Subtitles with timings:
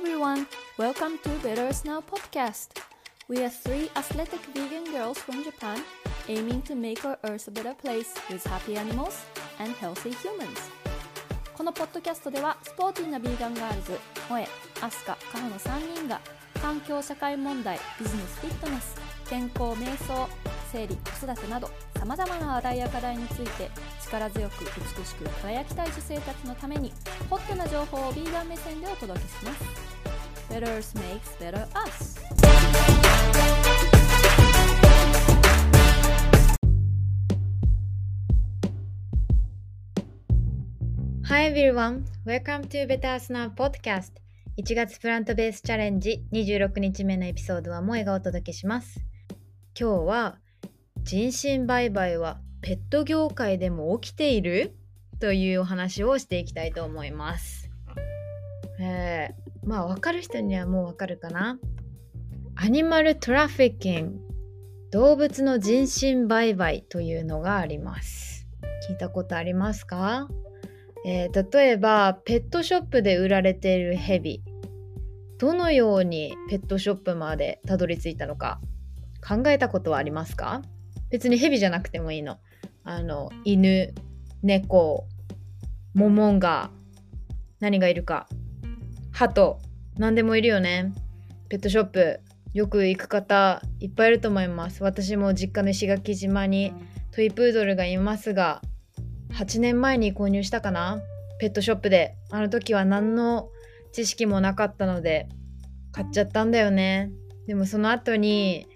[0.00, 0.46] everyone,
[0.78, 2.68] welcome to Better Snow podcast.
[3.28, 5.84] We are three athletic vegan girls from Japan
[6.26, 9.26] aiming to make our earth a better place with happy animals
[9.58, 10.58] and healthy humans.
[11.54, 14.48] このポッドキャストではスポーティーなビーガンガールズ、萌え、
[14.80, 16.18] アスカ、カホの3人が
[16.62, 18.96] 環境社会問題、ビジネスフィットネス、
[19.28, 20.26] 健康瞑想、
[20.72, 23.70] 生理、子育てなどさまざまな話題や課題について
[24.02, 26.90] 力強く美しく輝きたい女性たちのために
[27.28, 29.89] ホットな情報をビーガン目線でお届けします
[30.50, 32.18] Better Earth makes better us.
[41.24, 44.10] Hi everyone, welcome to Better Snow Podcast.
[44.58, 49.00] 1月プラントベースチャレンジ26日目のエピソードは萌えがお届けします。
[49.78, 50.38] 今日は
[51.04, 54.76] 人身売買はペット業界でも起きている？
[55.20, 57.70] というお話をしていきたいと思います。
[58.80, 61.58] えー、まあ分かる人にはもう分かるかな。
[62.56, 64.20] アニマルトラフィッキング
[64.90, 68.46] 動物の人身売買というのがあります。
[68.88, 70.28] 聞いたことありますか、
[71.06, 74.42] えー、例えばペットショップで売られているヘビ
[75.38, 78.60] どのようにペットショップまでたどり着いたのか
[79.26, 80.62] 考えたことはありますか？
[81.10, 82.38] 別にヘビじゃなくてもいいの。
[82.84, 83.94] あの、犬、
[84.42, 85.06] 猫、
[85.94, 86.70] モモンガ、
[87.60, 88.28] 何がいるか。
[89.20, 89.58] ハト、
[89.98, 90.94] 何でもいるよね。
[91.50, 92.20] ペットショップ、
[92.54, 94.82] よく行く方いっぱいいると思います。
[94.82, 96.72] 私も実家の石垣島に
[97.12, 98.62] トイプードルがいますが、
[99.34, 101.02] 8年前に購入したかな
[101.38, 102.16] ペットショップで。
[102.30, 103.50] あの時は何の
[103.92, 105.28] 知識もなかったので、
[105.92, 107.10] 買っちゃったんだよね。
[107.46, 108.68] でもその後に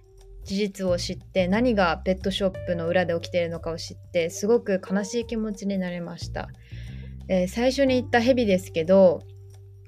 [0.44, 6.48] 事実を知って何がペットショップの裏で起きているのかを知ってすごく悲しい気持ちになりました、
[7.28, 9.22] えー、最初に言ったヘビですけど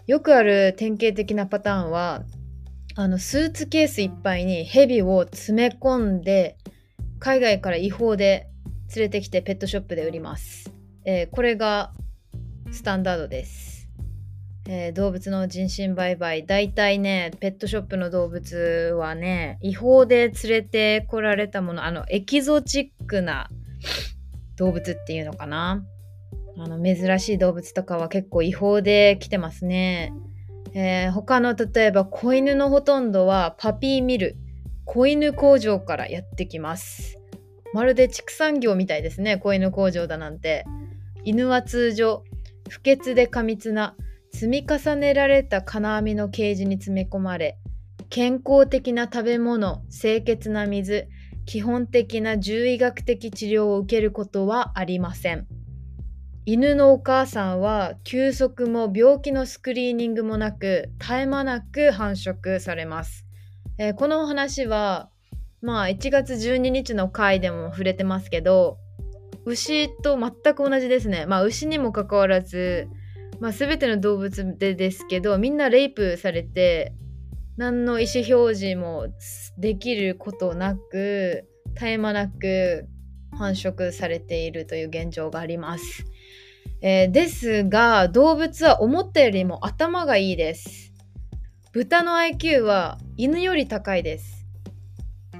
[0.06, 2.22] よくある典型的なパターンは
[2.94, 6.56] あのスーツケースいっぱいにヘビを詰め込んで
[7.18, 8.48] 海外から違法で
[8.94, 10.70] 連れてきてペットショップで売ります、
[11.04, 11.92] えー、これが
[12.70, 13.88] スタンダードです。
[14.68, 16.44] えー、動物の人身売買。
[16.44, 23.48] 大体ねペットショップの動物はね違法で連れてこられたものあのエキゾチックな
[24.56, 25.84] 動物っていうのかな。
[26.58, 30.12] あの珍しい動物とかは結構違法で来てますね、
[30.74, 34.36] えー、他の例えば子犬のほとんどはパピーミル。
[34.84, 37.18] 子犬工場からやってきます。
[37.74, 40.64] まるで畜産業みたいですね子犬工場だなんて。
[41.24, 42.22] 犬は通常
[42.68, 43.96] 不潔で過密な
[44.32, 47.58] 積み重ねられた金網のケージに詰め込まれ
[48.10, 51.08] 健康的な食べ物清潔な水
[51.44, 55.48] 基本的な獣医学的治療を受けることはありません。
[56.46, 63.26] 犬のお母さんは休息も病気のスクリーニングもなく絶え間なく繁殖されます、
[63.78, 65.10] えー、この話は
[65.60, 68.78] まあ1月12日の回でも触れてますけど
[69.44, 72.88] 牛と全く同じですねまあ牛にもかかわらず
[73.40, 76.94] まあ、全ての動物でですけどみんなレイプされて
[77.56, 79.08] 何の意思表示も
[79.58, 82.86] できることなく絶え間なく
[83.36, 86.04] 繁殖されているという現状があります。
[86.80, 90.92] えー、ですが動物は思ったよりも頭がいいです。
[91.72, 94.46] 豚の IQ は犬より高いです。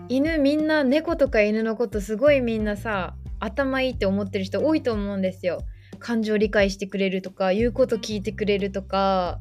[0.09, 5.61] 犬みんな猫とか犬のことすごいみんなさ頭いいって思ってる人多いと思うんですよ。
[5.99, 9.41] 感情理解してくれるとか言うこと聞いてくれるとか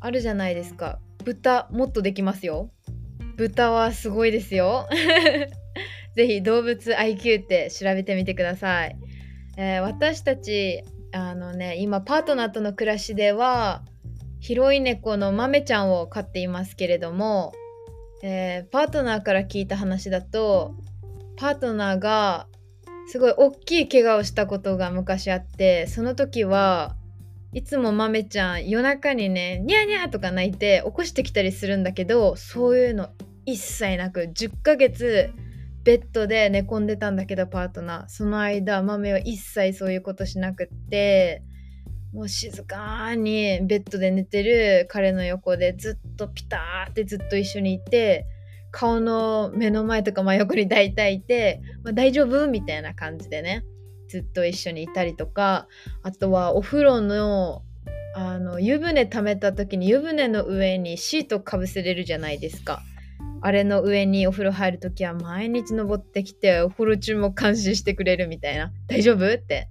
[0.00, 2.70] あるじゃないですか豚もっとできますよ
[3.36, 4.88] 豚はすごいですよ
[6.16, 8.96] ぜひ動物 IQ って調べてみてください、
[9.56, 13.82] えー、私たちあのね今パートナーとの暮らしでは
[14.40, 17.52] 広い猫の豆ちゃんを飼っていますけれども、
[18.22, 20.74] えー、パートナーから聞いた話だと
[21.36, 22.46] パートナーが
[23.08, 26.94] すごい大きい怪我をしたことが昔あってその時は
[27.52, 33.08] いつも豆ちゃん夜中にねニャーニャーとか泣いて起こしてきたりするんだけどそういうの
[33.46, 35.32] 一切なく10ヶ月
[35.82, 38.08] ベッドで寝込んでたんだけどパートナー。
[38.08, 41.42] その間豆は一切そういうことしなくって
[42.12, 48.26] もう静かにベッドで寝てる彼の横でずっとピターってずっと一緒にいて
[48.72, 52.46] 顔の目の前とか真横に大体いて、まあ、大丈夫？
[52.46, 53.64] みたいな感じでね
[54.08, 55.66] ずっと一緒にいたりとか
[56.02, 57.62] あとはお風呂の
[58.14, 62.82] あの湯船溜めた時に湯船の上にシートかぶせれるじゃないですか。
[63.42, 68.72] あれの上にお風呂入る時は毎日登ってきてお風呂中も監視してくれるみたいな。
[68.86, 69.32] 大丈夫？
[69.32, 69.68] って。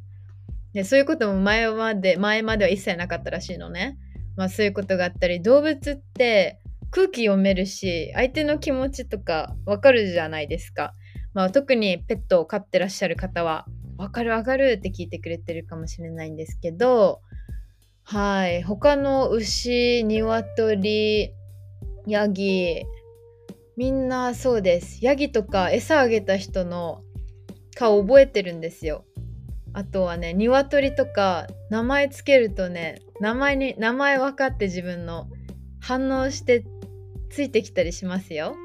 [0.74, 3.98] でそういうことも前まで前までは一切なかったらしいのね。
[4.36, 6.60] まあそういうことがあったり動物って
[6.92, 10.94] 空気読めるし相手の気持ちとかわかるじゃないですか。
[11.36, 13.68] まあ、特にペットを飼ってらっしゃる方は
[13.98, 17.22] わかるわかるって聞いてくれてるかもしれないんですけど
[18.04, 18.64] はい。
[18.64, 21.34] 他の牛鶏
[22.08, 22.84] ヤギ
[23.80, 24.98] みんなそうです。
[25.06, 27.02] ヤギとか餌あげた人の
[27.78, 29.06] 顔覚えてるんですよ。
[29.72, 35.30] あとはね鶏とか名前つけるとね名前に名前分かって自分の
[35.80, 36.66] 反応して
[37.30, 38.58] ついてきたりしますよ。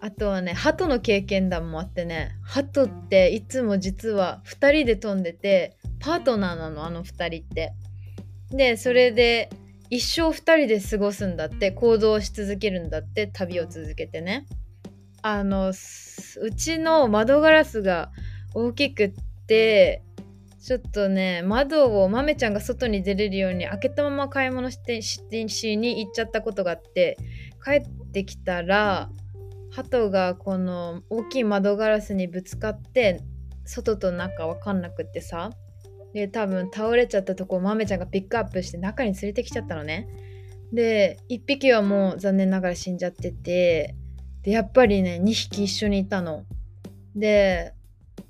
[0.00, 7.74] あとはね鳩の経験談もあってね鳩っていつも実は2人で飛んでてパートナーなのあの2人って。
[8.50, 9.50] でそれで
[9.90, 14.46] 一生2人で過ごすんだって行動し続けるんだって旅を続けてね。
[15.22, 18.12] あのうちの窓ガラスが
[18.54, 19.12] 大きくっ
[19.46, 20.02] て
[20.60, 27.16] ちょっとね窓を豆ちゃんが外に出れるように開けたまま買い物してしに行っちゃったことがあって
[27.64, 29.10] 帰ってきたら
[29.70, 33.20] 鳩がこの大きい窓ガラスにぶつかって
[33.64, 35.50] 外と中分かんなくってさ。
[36.14, 40.08] で多分倒れちゃったとこを豆ちゃんがピックアップして中に連れてきちゃったのね。
[40.72, 43.94] で1匹はもう残念ながら死んじゃってて
[44.42, 46.44] でやっぱりね2匹一緒にいたの。
[47.14, 47.74] で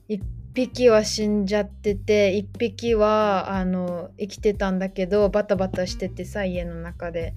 [0.08, 0.20] 1
[0.54, 7.34] 匹は死んじゃってて1匹はあの生きてたんだけどバタバタしててさ家の中で。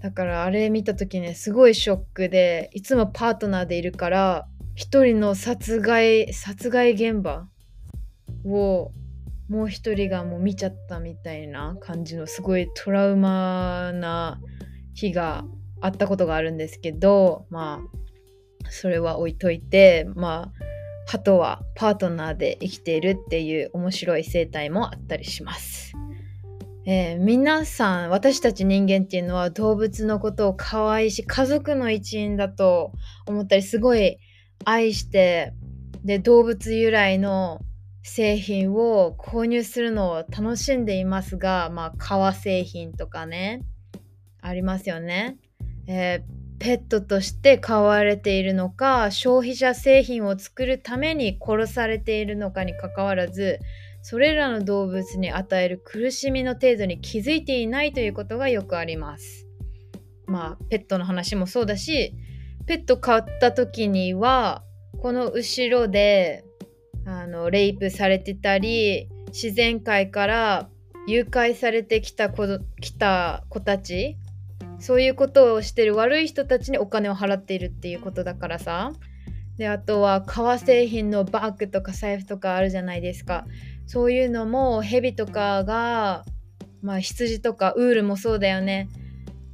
[0.00, 7.46] だからあれ見た時ねすごいショックでいつもパートナーでいるから一人の殺害殺害現場
[8.44, 8.90] を
[9.48, 14.40] もう一人がもう見ちゃったみたいな感じのすごいトラウマな
[14.94, 15.44] 日が
[15.80, 17.82] あったことがあるんですけどま
[18.64, 20.52] あそれは置いといてまあ
[21.06, 25.92] 鳩はパートナーで生きているっていう面白い生態もあったりします。
[26.86, 32.92] えー、皆さん私たち人間っていうのは動物のことを可愛いし家族の一員だと
[33.26, 34.18] 思ったりすごい
[34.66, 35.54] 愛して
[36.04, 37.60] で動物由来の
[38.04, 43.62] 製品を購入するのを楽しんでいますがまあ革製品とかね
[44.42, 45.38] ありますよね。
[45.86, 53.58] えー、ペットとして飼われているのか消費者製品を作るために殺されているのかにかかわらず
[54.02, 59.46] それらの動物に与える苦しみの程度に気づいていないということがよくあります。
[60.26, 62.14] まあペットの話もそうだし
[62.66, 64.62] ペット飼った時には
[65.00, 66.44] この後ろで
[67.06, 70.68] あのレイプされてたり自然界から
[71.06, 72.46] 誘拐されてきた子
[72.80, 74.16] 来た子たち
[74.78, 78.92] そういうことをしてる悪い人たちにお金を払っているっていうことだからさ。
[79.56, 83.46] であとは革製品のバッグとか財布とかあるじゃないですか。
[83.86, 86.24] そういうのもヘビとかが
[86.82, 88.88] まあ羊とかウールもそうだよね。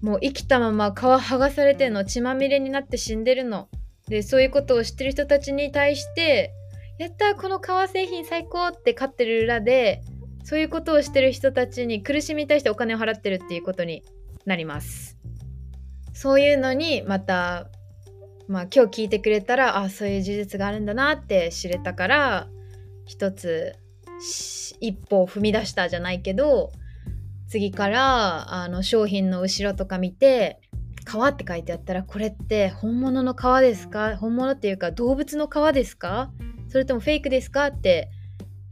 [0.00, 3.68] もう生きたまま皮剥がされてんの血まみれになって死んでるの。
[4.08, 6.52] でそういうことを知ってる人たちに対して
[7.00, 10.02] やったこの革製品最高って飼ってる裏で
[10.44, 14.02] そういうことをしてる人たちに苦しみに対してお金を払ってるっていうことに
[14.44, 15.16] なります。
[16.12, 17.68] そういうのにまた
[18.48, 22.48] まあ今日聞いてくれたらあそういう事実があるんだなって知れたから
[23.06, 23.76] 一つ
[24.80, 26.70] 一歩を踏み出したじゃないけど
[27.48, 30.60] 次からあの商品の後ろとか見て
[31.08, 34.18] 「皮」って書いてあったらこれって本物の皮ですか？
[34.18, 36.30] 本物っていうか動物の皮ですか？
[36.70, 37.66] それともフェイクですか？
[37.66, 38.08] って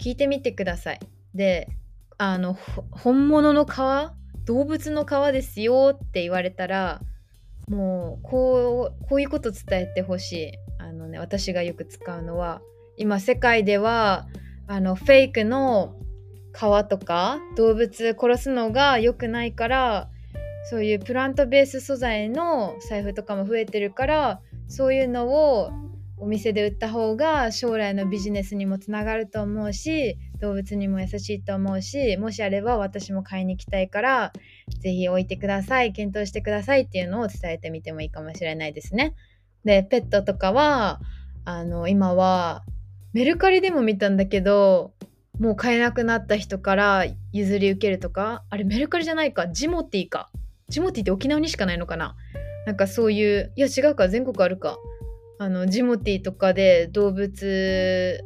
[0.01, 1.01] 聞いてみてください。
[1.35, 1.69] で
[2.17, 2.57] あの
[2.91, 3.69] 本物の皮
[4.47, 7.01] 動物の皮ですよって言われたら
[7.69, 10.53] もうこうこういうこと伝えてほしい。
[10.79, 12.63] あのね私がよく使うのは
[12.97, 14.27] 今世界では
[14.67, 15.97] あのフェイクの
[16.55, 20.09] 皮とか動物殺すのが良くないから
[20.71, 25.71] そういうプラントベース素材の財布とかも増えてるからそういうのを
[26.21, 34.33] お店で売った方が将来のビジネスにもつながると思うし動物にも優しいと思うしもしあれば私も買いに行きたいから
[34.81, 39.15] 是非置いてください検討してくださいっていうのを伝えてみてもいいかもしれないですね。
[39.65, 41.01] でペットとかは
[41.45, 42.65] あの今は
[43.13, 44.93] メルカリでも見たんだけど
[45.39, 50.31] もう買えなくなった人から譲り受けるとかあれメルカリじゃないかジモティか。
[50.69, 52.17] ジモティって沖縄にしかないのかな。
[52.67, 54.77] なんかそういういや違うか全国あるか。
[55.39, 58.21] あのジモティとかで動物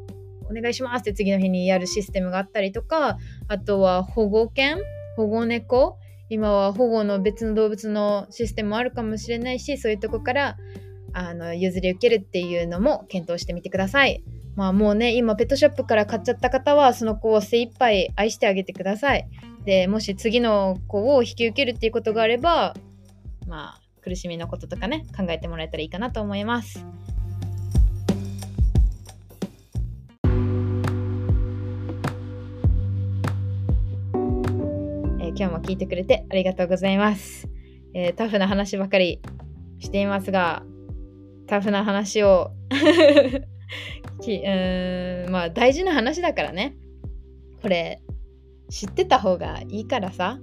[0.51, 4.79] お願いしますって次の日にやるシステムがあったりとかあとは保護犬
[5.17, 10.57] 保護猫今は保護の別の動物のシステムもあるかもしれないしそういうとこから
[11.13, 14.25] あの譲り受けるっていうのも検討してみてください。
[14.57, 19.27] まあもうね今ペットショップから買っちゃった方はその子を精一杯愛してあげてください
[19.65, 22.75] でもし次の子を引き受けるっていうことがあれば
[23.47, 26.85] まあ苦しみのこととかね考えてもらえたらいいかなと思います。
[35.21, 37.49] え今日も聞いてくれてありがとうございます、
[37.95, 39.23] えータフな話ばかり
[39.79, 40.65] していますが
[41.47, 42.51] タフな話を
[44.21, 46.75] きうーんまあ大事な話だからね。
[47.61, 48.03] これ
[48.71, 50.39] 知ってた方がいいからさ。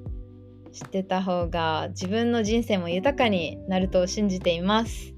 [0.71, 5.13] 知ってた方が自分の人生も豊かになると信じています。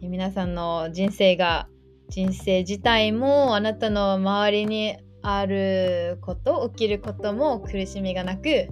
[0.00, 1.68] 皆さんの人生が
[2.08, 8.68] 人生自体もあなたの周りにあること起きることも苦しみがなく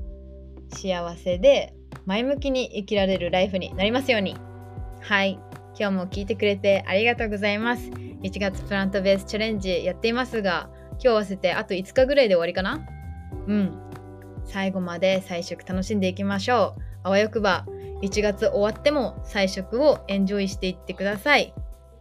[0.69, 1.75] 幸せで
[2.07, 4.37] 前向きに生きられるライフになりますように。
[5.01, 5.39] はい。
[5.79, 7.89] 今日も聞いてくれてありがとうございます。
[7.89, 12.85] 1月プラントベースチャレンジやっていますが今日合わせてあと5日ぐらいで終わりかな？
[13.47, 13.90] うん。
[14.53, 16.83] 最後まで菜食楽しんでいきましょう。
[17.03, 17.67] あわよくば
[18.03, 21.55] 1月終わっても菜食をエンジョイしていってください。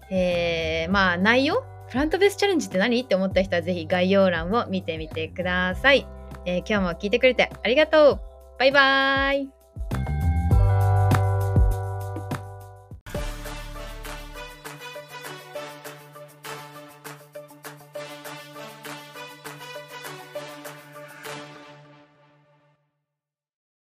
[0.10, 1.64] えー、まあ内容？
[1.90, 3.02] プラントベースチャレンジって何？
[3.02, 6.08] って思った人は是非概要欄を見てみてください、
[6.46, 8.20] えー今日も聞いてくれてありがとう。
[8.60, 9.59] バイバーイ。